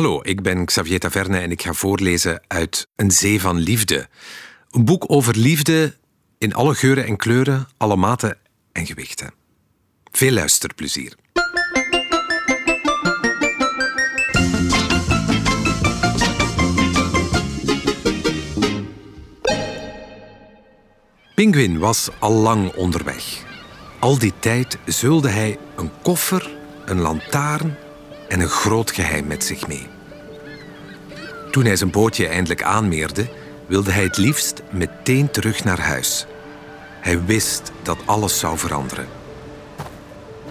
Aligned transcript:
Hallo, 0.00 0.20
ik 0.22 0.42
ben 0.42 0.64
Xavier 0.64 0.98
Taverne 0.98 1.38
en 1.38 1.50
ik 1.50 1.62
ga 1.62 1.72
voorlezen 1.72 2.42
uit 2.46 2.88
Een 2.96 3.10
Zee 3.10 3.40
van 3.40 3.58
Liefde. 3.58 4.08
Een 4.70 4.84
boek 4.84 5.04
over 5.06 5.36
liefde 5.36 5.96
in 6.38 6.54
alle 6.54 6.74
geuren 6.74 7.06
en 7.06 7.16
kleuren, 7.16 7.68
alle 7.76 7.96
maten 7.96 8.38
en 8.72 8.86
gewichten. 8.86 9.32
Veel 10.10 10.32
luisterplezier. 10.32 11.14
Pinguïn 21.34 21.78
was 21.78 22.08
al 22.18 22.32
lang 22.32 22.74
onderweg. 22.74 23.44
Al 23.98 24.18
die 24.18 24.32
tijd 24.38 24.78
zeulde 24.84 25.28
hij 25.28 25.58
een 25.76 25.90
koffer, 26.02 26.50
een 26.84 27.00
lantaarn 27.00 27.76
en 28.30 28.40
een 28.40 28.48
groot 28.48 28.90
geheim 28.90 29.26
met 29.26 29.44
zich 29.44 29.68
mee. 29.68 29.88
Toen 31.50 31.64
hij 31.64 31.76
zijn 31.76 31.90
bootje 31.90 32.26
eindelijk 32.26 32.62
aanmeerde, 32.62 33.28
wilde 33.66 33.92
hij 33.92 34.02
het 34.02 34.16
liefst 34.16 34.62
meteen 34.70 35.30
terug 35.30 35.64
naar 35.64 35.80
huis. 35.80 36.26
Hij 37.00 37.24
wist 37.24 37.72
dat 37.82 37.98
alles 38.04 38.38
zou 38.38 38.58
veranderen. 38.58 39.06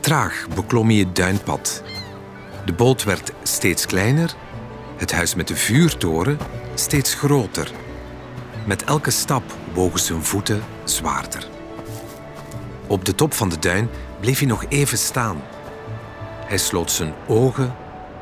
Traag 0.00 0.46
beklom 0.54 0.88
hij 0.88 0.98
het 0.98 1.16
duinpad. 1.16 1.82
De 2.64 2.72
boot 2.72 3.04
werd 3.04 3.32
steeds 3.42 3.86
kleiner, 3.86 4.34
het 4.96 5.12
huis 5.12 5.34
met 5.34 5.48
de 5.48 5.56
vuurtoren 5.56 6.38
steeds 6.74 7.14
groter. 7.14 7.70
Met 8.66 8.84
elke 8.84 9.10
stap 9.10 9.42
wogen 9.74 10.00
zijn 10.00 10.24
voeten 10.24 10.62
zwaarder. 10.84 11.48
Op 12.86 13.04
de 13.04 13.14
top 13.14 13.34
van 13.34 13.48
de 13.48 13.58
duin 13.58 13.88
bleef 14.20 14.38
hij 14.38 14.48
nog 14.48 14.64
even 14.68 14.98
staan. 14.98 15.42
Hij 16.52 16.60
sloot 16.60 16.90
zijn 16.90 17.14
ogen 17.26 17.74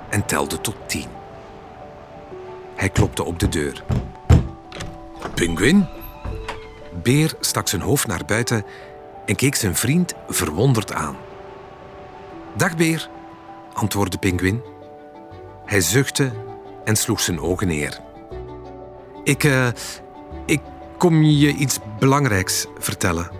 en 0.09 0.27
telde 0.27 0.61
tot 0.61 0.75
tien. 0.87 1.09
Hij 2.77 2.89
klopte 2.89 3.25
op 3.25 3.39
de 3.39 3.48
deur. 3.48 3.84
Pinguïn? 5.34 5.86
Beer 7.03 7.34
stak 7.41 7.69
zijn 7.69 7.83
hoofd 7.83 8.06
naar 8.06 8.25
buiten 8.27 8.64
en 9.27 9.36
keek 9.36 9.55
zijn 9.55 9.75
vriend 9.75 10.14
verwonderd 10.28 10.92
aan. 10.92 11.17
Dag 12.56 12.77
Beer, 12.77 13.08
antwoordde 13.73 14.19
Pinguïn. 14.19 14.62
Hij 15.67 15.81
zuchtte 15.81 16.33
en 16.84 16.97
sloeg 16.97 17.20
zijn 17.20 17.41
ogen 17.41 17.67
neer. 17.67 17.98
Ik, 19.25 19.45
uh, 19.45 19.69
ik 20.47 20.61
kom 20.98 21.23
je 21.23 21.55
iets 21.55 21.78
belangrijks 21.98 22.67
vertellen. 22.78 23.31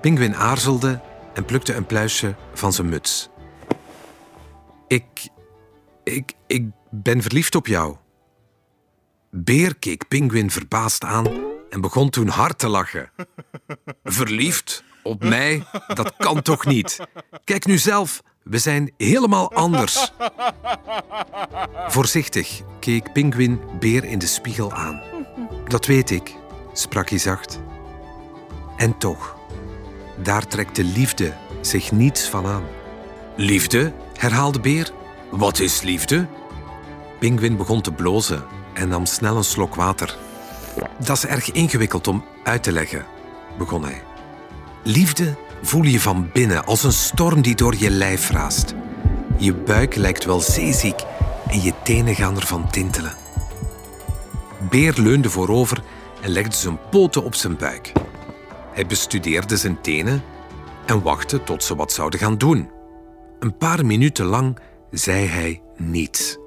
Pinguïn 0.00 0.36
aarzelde 0.36 1.00
en 1.36 1.44
plukte 1.44 1.74
een 1.74 1.86
pluisje 1.86 2.34
van 2.54 2.72
zijn 2.72 2.88
muts. 2.88 3.28
Ik, 4.86 5.28
ik, 6.04 6.32
ik 6.46 6.64
ben 6.90 7.22
verliefd 7.22 7.54
op 7.54 7.66
jou. 7.66 7.96
Beer 9.30 9.76
keek 9.76 10.08
Pinguïn 10.08 10.50
verbaasd 10.50 11.04
aan 11.04 11.26
en 11.70 11.80
begon 11.80 12.10
toen 12.10 12.28
hard 12.28 12.58
te 12.58 12.68
lachen. 12.68 13.10
Verliefd? 14.04 14.84
Op 15.02 15.24
mij? 15.24 15.64
Dat 15.94 16.14
kan 16.16 16.42
toch 16.42 16.64
niet? 16.64 16.98
Kijk 17.44 17.66
nu 17.66 17.78
zelf, 17.78 18.22
we 18.42 18.58
zijn 18.58 18.92
helemaal 18.96 19.52
anders. 19.52 20.12
Voorzichtig 21.96 22.60
keek 22.80 23.12
Pinguïn 23.12 23.60
Beer 23.78 24.04
in 24.04 24.18
de 24.18 24.26
spiegel 24.26 24.72
aan. 24.72 25.02
Dat 25.64 25.86
weet 25.86 26.10
ik, 26.10 26.34
sprak 26.72 27.08
hij 27.08 27.18
zacht. 27.18 27.60
En 28.76 28.98
toch, 28.98 29.36
daar 30.22 30.46
trekt 30.46 30.76
de 30.76 30.84
liefde 30.84 31.32
zich 31.60 31.92
niets 31.92 32.28
van 32.28 32.46
aan. 32.46 32.64
Liefde? 33.36 33.92
herhaalde 34.16 34.60
Beer. 34.60 34.90
Wat 35.30 35.60
is 35.60 35.82
liefde? 35.82 36.26
Pinguïn 37.18 37.56
begon 37.56 37.80
te 37.80 37.92
blozen 37.92 38.44
en 38.74 38.88
nam 38.88 39.06
snel 39.06 39.36
een 39.36 39.44
slok 39.44 39.74
water. 39.74 40.16
Dat 40.98 41.16
is 41.16 41.26
erg 41.26 41.52
ingewikkeld 41.52 42.08
om 42.08 42.24
uit 42.44 42.62
te 42.62 42.72
leggen, 42.72 43.04
begon 43.58 43.84
hij. 43.84 44.02
Liefde 44.82 45.34
voel 45.62 45.82
je 45.82 46.00
van 46.00 46.30
binnen 46.32 46.66
als 46.66 46.82
een 46.82 46.92
storm 46.92 47.42
die 47.42 47.54
door 47.54 47.74
je 47.78 47.90
lijf 47.90 48.30
raast. 48.30 48.74
Je 49.36 49.54
buik 49.54 49.94
lijkt 49.94 50.24
wel 50.24 50.40
zeeziek 50.40 51.02
en 51.46 51.62
je 51.62 51.72
tenen 51.82 52.14
gaan 52.14 52.36
ervan 52.36 52.70
tintelen. 52.70 53.14
Beer 54.70 54.94
leunde 54.96 55.30
voorover 55.30 55.82
en 56.20 56.30
legde 56.30 56.56
zijn 56.56 56.78
poten 56.90 57.24
op 57.24 57.34
zijn 57.34 57.56
buik. 57.56 57.92
Hij 58.76 58.86
bestudeerde 58.86 59.56
zijn 59.56 59.80
tenen 59.80 60.22
en 60.86 61.02
wachtte 61.02 61.42
tot 61.42 61.64
ze 61.64 61.76
wat 61.76 61.92
zouden 61.92 62.20
gaan 62.20 62.38
doen. 62.38 62.70
Een 63.38 63.56
paar 63.56 63.86
minuten 63.86 64.26
lang 64.26 64.58
zei 64.90 65.26
hij 65.26 65.62
niets. 65.76 66.38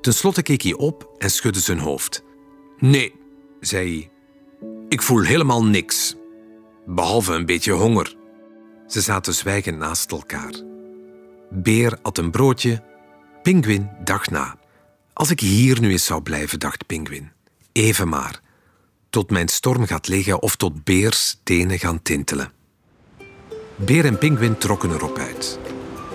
Ten 0.00 0.14
slotte 0.14 0.42
keek 0.42 0.62
hij 0.62 0.72
op 0.72 1.14
en 1.18 1.30
schudde 1.30 1.60
zijn 1.60 1.78
hoofd. 1.78 2.24
Nee, 2.78 3.14
zei 3.60 3.88
hij. 3.98 4.10
Ik 4.88 5.02
voel 5.02 5.22
helemaal 5.22 5.64
niks. 5.64 6.14
Behalve 6.86 7.32
een 7.32 7.46
beetje 7.46 7.72
honger. 7.72 8.16
Ze 8.86 9.00
zaten 9.00 9.34
zwijgend 9.34 9.78
naast 9.78 10.10
elkaar. 10.10 10.54
Beer 11.50 11.98
at 12.02 12.18
een 12.18 12.30
broodje. 12.30 12.82
Pinguïn 13.42 13.90
dacht 14.04 14.30
na. 14.30 14.56
Als 15.12 15.30
ik 15.30 15.40
hier 15.40 15.80
nu 15.80 15.90
eens 15.90 16.04
zou 16.04 16.22
blijven, 16.22 16.60
dacht 16.60 16.86
Pinguïn. 16.86 17.32
Even 17.72 18.08
maar. 18.08 18.40
Tot 19.14 19.30
mijn 19.30 19.48
storm 19.48 19.86
gaat 19.86 20.08
liggen 20.08 20.42
of 20.42 20.56
tot 20.56 20.84
Beers 20.84 21.36
tenen 21.42 21.78
gaan 21.78 22.02
tintelen. 22.02 22.52
Beer 23.76 24.04
en 24.04 24.18
Pinguïn 24.18 24.58
trokken 24.58 24.90
erop 24.90 25.18
uit. 25.18 25.58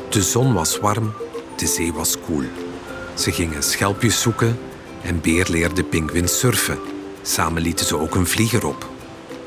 De 0.09 0.23
zon 0.23 0.53
was 0.53 0.79
warm, 0.79 1.13
de 1.57 1.67
zee 1.67 1.93
was 1.93 2.19
koel. 2.19 2.43
Ze 3.17 3.31
gingen 3.31 3.63
schelpjes 3.63 4.21
zoeken 4.21 4.59
en 5.01 5.21
Beer 5.21 5.47
leerde 5.49 5.83
Pinguïn 5.83 6.27
surfen. 6.27 6.79
Samen 7.21 7.61
lieten 7.61 7.85
ze 7.85 7.97
ook 7.97 8.15
een 8.15 8.27
vlieger 8.27 8.65
op. 8.65 8.89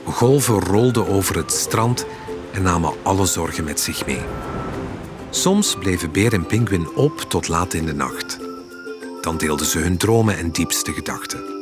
Golven 0.04 0.60
rolden 0.60 1.08
over 1.08 1.36
het 1.36 1.52
strand 1.52 2.06
en 2.52 2.62
namen 2.62 2.92
alle 3.02 3.26
zorgen 3.26 3.64
met 3.64 3.80
zich 3.80 4.06
mee. 4.06 4.22
Soms 5.30 5.76
bleven 5.76 6.12
Beer 6.12 6.32
en 6.32 6.46
Pinguïn 6.46 6.94
op 6.94 7.20
tot 7.20 7.48
laat 7.48 7.74
in 7.74 7.86
de 7.86 7.94
nacht. 7.94 8.38
Dan 9.20 9.36
deelden 9.36 9.66
ze 9.66 9.78
hun 9.78 9.96
dromen 9.96 10.38
en 10.38 10.50
diepste 10.50 10.92
gedachten. 10.92 11.61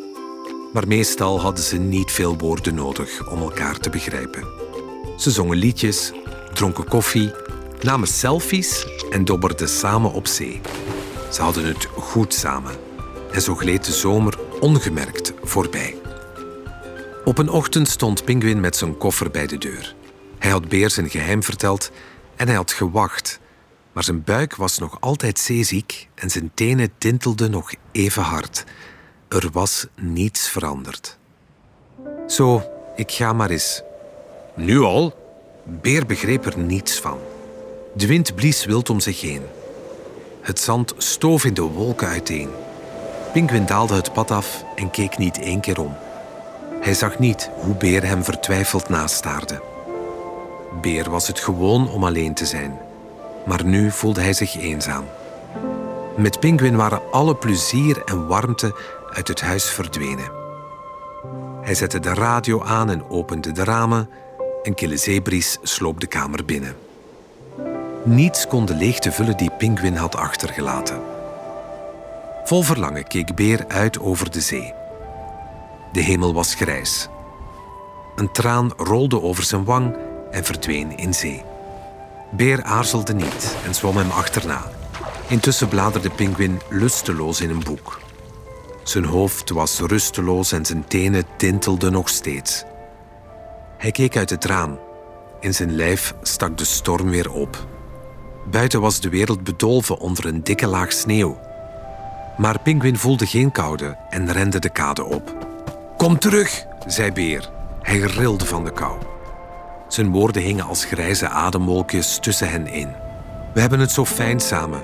Maar 0.73 0.87
meestal 0.89 1.41
hadden 1.41 1.65
ze 1.65 1.77
niet 1.77 2.11
veel 2.11 2.39
woorden 2.39 2.75
nodig 2.75 3.31
om 3.31 3.41
elkaar 3.41 3.79
te 3.79 3.91
begrijpen. 3.91 4.45
Ze 5.17 5.31
zongen 5.31 5.57
liedjes, 5.57 6.13
dronken 6.53 6.85
koffie, 6.85 7.33
namen 7.81 8.09
selfies 8.09 8.87
en 9.11 9.25
dobberden 9.25 9.69
samen 9.69 10.13
op 10.13 10.27
zee. 10.27 10.61
Ze 11.31 11.43
hadden 11.43 11.65
het 11.65 11.85
goed 11.85 12.35
samen 12.35 12.77
en 13.33 13.43
zo 13.43 13.55
gleed 13.55 13.85
de 13.85 13.93
zomer 13.93 14.39
ongemerkt 14.61 15.33
voorbij. 15.43 15.97
Op 17.25 17.39
een 17.39 17.49
ochtend 17.49 17.89
stond 17.89 18.25
Pinguïn 18.25 18.61
met 18.61 18.77
zijn 18.77 18.97
koffer 18.97 19.31
bij 19.31 19.47
de 19.47 19.59
deur. 19.59 19.95
Hij 20.39 20.51
had 20.51 20.69
Beer 20.69 20.91
zijn 20.91 21.11
geheim 21.11 21.43
verteld 21.43 21.91
en 22.37 22.47
hij 22.47 22.57
had 22.57 22.73
gewacht. 22.73 23.41
Maar 23.93 24.05
zijn 24.05 24.25
buik 24.25 24.57
was 24.57 24.79
nog 24.79 25.01
altijd 25.01 25.39
zeeziek 25.39 26.09
en 26.15 26.31
zijn 26.31 26.51
tenen 26.55 26.93
tintelden 26.99 27.51
nog 27.51 27.73
even 27.93 28.23
hard. 28.23 28.65
Er 29.31 29.49
was 29.53 29.87
niets 29.95 30.49
veranderd. 30.49 31.19
Zo, 32.27 32.63
ik 32.97 33.11
ga 33.11 33.33
maar 33.33 33.51
eens. 33.51 33.83
Nu 34.55 34.81
al? 34.81 35.15
Beer 35.65 36.07
begreep 36.07 36.47
er 36.47 36.59
niets 36.59 37.01
van. 37.01 37.19
De 37.95 38.07
wind 38.07 38.35
blies 38.35 38.65
wild 38.65 38.91
om 38.91 39.01
zich 39.01 39.21
heen. 39.21 39.43
Het 40.41 40.59
zand 40.59 40.95
stoof 40.97 41.45
in 41.45 41.55
de 41.55 41.63
wolken 41.63 42.09
uiteen. 42.09 42.49
Pinguïn 43.33 43.67
daalde 43.67 43.95
het 43.95 44.13
pad 44.13 44.31
af 44.31 44.65
en 44.77 44.91
keek 44.91 45.19
niet 45.19 45.39
één 45.39 45.61
keer 45.61 45.81
om. 45.81 45.97
Hij 46.81 46.95
zag 46.95 47.19
niet 47.19 47.51
hoe 47.55 47.75
Beer 47.75 48.07
hem 48.07 48.25
vertwijfeld 48.25 48.89
nastaarde. 48.89 49.63
Beer 50.81 51.11
was 51.11 51.27
het 51.27 51.41
gewoon 51.41 51.91
om 51.91 52.05
alleen 52.05 52.35
te 52.35 52.47
zijn, 52.47 52.79
maar 53.47 53.65
nu 53.65 53.91
voelde 53.91 54.21
hij 54.21 54.33
zich 54.33 54.57
eenzaam. 54.57 55.05
Met 56.17 56.41
Pinguïn 56.41 56.77
waren 56.77 57.03
alle 57.11 57.37
plezier 57.37 58.03
en 58.05 58.27
warmte 58.27 58.75
uit 59.13 59.29
het 59.29 59.41
huis 59.41 59.71
verdwenen. 59.71 60.33
Hij 61.61 61.75
zette 61.75 62.01
de 62.01 62.15
radio 62.15 62.65
aan 62.65 62.91
en 62.91 63.11
opende 63.11 63.53
de 63.53 63.65
ramen. 63.65 64.09
Een 64.63 64.75
kille 64.75 64.97
zeebries 64.97 65.59
sloop 65.63 66.01
de 66.01 66.07
kamer 66.07 66.45
binnen. 66.45 66.77
Niets 68.05 68.47
kon 68.47 68.67
de 68.67 68.75
leegte 68.75 69.13
vullen 69.13 69.37
die 69.37 69.51
Pinguïn 69.51 69.97
had 69.97 70.17
achtergelaten. 70.17 71.01
Vol 72.45 72.63
verlangen 72.63 73.07
keek 73.07 73.35
Beer 73.35 73.65
uit 73.69 74.01
over 74.01 74.31
de 74.31 74.41
zee. 74.41 74.75
De 75.93 76.01
hemel 76.01 76.35
was 76.35 76.55
grijs. 76.55 77.09
Een 78.17 78.33
traan 78.33 78.73
rolde 78.77 79.23
over 79.23 79.45
zijn 79.45 79.65
wang 79.65 79.97
en 80.31 80.45
verdween 80.45 80.97
in 80.97 81.15
zee. 81.15 81.43
Beer 82.31 82.63
aarzelde 82.63 83.15
niet 83.15 83.57
en 83.67 83.75
zwom 83.75 83.97
hem 83.97 84.11
achterna. 84.11 84.63
Intussen 85.29 85.69
bladerde 85.69 86.11
Pinguïn 86.11 86.61
lusteloos 86.69 87.41
in 87.41 87.51
een 87.51 87.65
boek. 87.65 87.99
Zijn 88.91 89.05
hoofd 89.05 89.51
was 89.51 89.79
rusteloos 89.79 90.53
en 90.53 90.65
zijn 90.65 90.85
tenen 90.87 91.25
tintelden 91.37 91.93
nog 91.93 92.09
steeds. 92.09 92.65
Hij 93.79 93.91
keek 93.91 94.17
uit 94.17 94.31
het 94.31 94.45
raam. 94.45 94.79
In 95.41 95.55
zijn 95.55 95.75
lijf 95.75 96.15
stak 96.23 96.59
de 96.59 96.65
storm 96.65 97.11
weer 97.11 97.33
op. 97.33 97.67
Buiten 98.51 98.81
was 98.81 99.01
de 99.01 99.09
wereld 99.09 99.45
bedolven 99.45 99.99
onder 99.99 100.27
een 100.27 100.45
dikke 100.45 100.67
laag 100.67 100.93
sneeuw. 100.93 101.39
Maar 102.37 102.61
Pinguïn 102.61 102.97
voelde 102.97 103.27
geen 103.27 103.53
koude 103.53 103.97
en 104.09 104.33
rende 104.33 104.59
de 104.59 104.71
kade 104.71 105.05
op. 105.05 105.37
Kom 105.97 106.19
terug, 106.19 106.65
zei 106.87 107.13
Beer. 107.13 107.51
Hij 107.83 107.99
rilde 107.99 108.47
van 108.47 108.65
de 108.65 108.73
kou. 108.73 108.99
Zijn 109.89 110.11
woorden 110.11 110.43
hingen 110.43 110.67
als 110.67 110.85
grijze 110.85 111.29
ademwolkjes 111.29 112.19
tussen 112.19 112.51
hen 112.51 112.67
in. 112.67 112.89
We 113.55 113.61
hebben 113.61 113.81
het 113.81 113.91
zo 113.91 114.05
fijn 114.05 114.41
samen. 114.41 114.83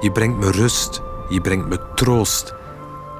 Je 0.00 0.12
brengt 0.12 0.38
me 0.38 0.50
rust, 0.50 1.00
je 1.28 1.40
brengt 1.40 1.68
me 1.68 1.92
troost. 1.94 2.60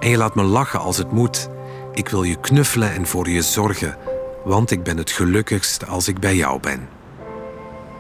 En 0.02 0.08
je 0.08 0.16
laat 0.16 0.34
me 0.34 0.43
lachen 0.43 0.81
als 0.81 0.96
het 0.96 1.12
moet. 1.12 1.49
Ik 1.93 2.08
wil 2.08 2.22
je 2.22 2.40
knuffelen 2.40 2.93
en 2.93 3.06
voor 3.06 3.28
je 3.28 3.43
zorgen, 3.43 3.96
want 4.44 4.70
ik 4.70 4.82
ben 4.82 4.96
het 4.96 5.10
gelukkigst 5.10 5.87
als 5.87 6.08
ik 6.08 6.20
bij 6.20 6.37
jou 6.37 6.60
ben. 6.60 6.88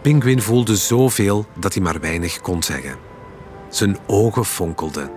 Pinguïn 0.00 0.42
voelde 0.42 0.76
zoveel 0.76 1.46
dat 1.58 1.74
hij 1.74 1.82
maar 1.82 2.00
weinig 2.00 2.40
kon 2.40 2.62
zeggen. 2.62 2.96
Zijn 3.68 3.98
ogen 4.06 4.44
fonkelden. 4.44 5.10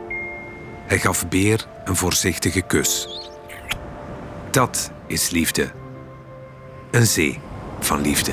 Hij 0.87 0.99
gaf 0.99 1.27
Beer 1.27 1.67
een 1.85 1.95
voorzichtige 1.95 2.61
kus. 2.61 3.07
Dat 4.51 4.91
is 5.07 5.29
liefde. 5.29 5.71
Een 6.91 7.07
zee 7.07 7.39
van 7.79 8.01
liefde. 8.01 8.31